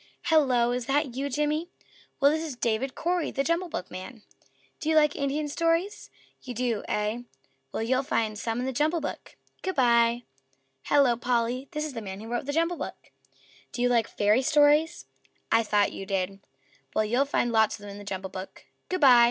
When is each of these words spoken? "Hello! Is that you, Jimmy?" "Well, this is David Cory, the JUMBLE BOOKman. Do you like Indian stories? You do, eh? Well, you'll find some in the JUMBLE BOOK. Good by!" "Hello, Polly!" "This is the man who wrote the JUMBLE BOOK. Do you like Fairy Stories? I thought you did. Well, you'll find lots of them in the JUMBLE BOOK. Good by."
"Hello! 0.33 0.71
Is 0.71 0.87
that 0.87 1.13
you, 1.13 1.29
Jimmy?" 1.29 1.69
"Well, 2.19 2.31
this 2.31 2.41
is 2.43 2.55
David 2.55 2.95
Cory, 2.95 3.29
the 3.29 3.43
JUMBLE 3.43 3.69
BOOKman. 3.69 4.23
Do 4.79 4.89
you 4.89 4.95
like 4.95 5.15
Indian 5.15 5.47
stories? 5.47 6.09
You 6.41 6.55
do, 6.55 6.83
eh? 6.87 7.19
Well, 7.71 7.83
you'll 7.83 8.01
find 8.01 8.35
some 8.35 8.59
in 8.59 8.65
the 8.65 8.73
JUMBLE 8.73 8.99
BOOK. 9.01 9.37
Good 9.61 9.75
by!" 9.75 10.23
"Hello, 10.85 11.15
Polly!" 11.15 11.67
"This 11.69 11.85
is 11.85 11.93
the 11.93 12.01
man 12.01 12.19
who 12.19 12.27
wrote 12.29 12.47
the 12.47 12.51
JUMBLE 12.51 12.77
BOOK. 12.77 13.11
Do 13.71 13.83
you 13.83 13.89
like 13.89 14.07
Fairy 14.07 14.41
Stories? 14.41 15.05
I 15.51 15.61
thought 15.61 15.93
you 15.93 16.07
did. 16.07 16.39
Well, 16.95 17.05
you'll 17.05 17.25
find 17.25 17.51
lots 17.51 17.75
of 17.75 17.81
them 17.81 17.91
in 17.91 17.99
the 17.99 18.03
JUMBLE 18.03 18.31
BOOK. 18.31 18.65
Good 18.89 19.01
by." 19.01 19.19